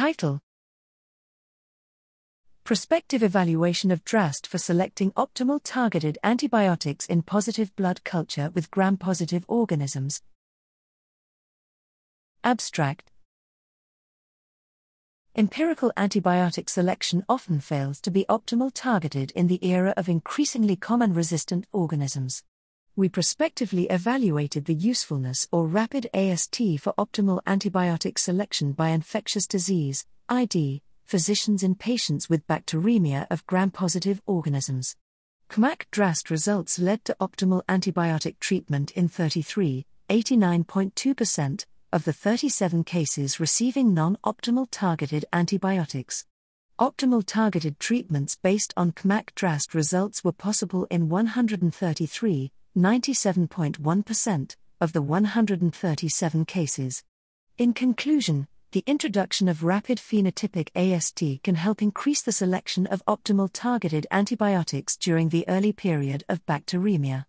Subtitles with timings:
[0.00, 0.40] Title
[2.64, 8.96] Prospective evaluation of DRAST for selecting optimal targeted antibiotics in positive blood culture with gram
[8.96, 10.22] positive organisms.
[12.42, 13.12] Abstract
[15.36, 21.12] Empirical antibiotic selection often fails to be optimal targeted in the era of increasingly common
[21.12, 22.42] resistant organisms.
[22.96, 30.04] We prospectively evaluated the usefulness or rapid AST for optimal antibiotic selection by infectious disease,
[30.28, 34.96] ID, physicians in patients with bacteremia of gram positive organisms.
[35.48, 43.40] QMAC DRAST results led to optimal antibiotic treatment in 33, 89.2%, of the 37 cases
[43.40, 46.24] receiving non optimal targeted antibiotics.
[46.78, 55.02] Optimal targeted treatments based on QMAC DRAST results were possible in 133, 97.1%, of the
[55.02, 57.02] 137 cases.
[57.58, 63.50] In conclusion, the introduction of rapid phenotypic AST can help increase the selection of optimal
[63.52, 67.24] targeted antibiotics during the early period of bacteremia.